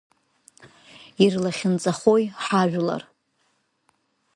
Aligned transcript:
Ирлахьынҵахои 1.23 2.23
ҳажәлар? 2.43 3.03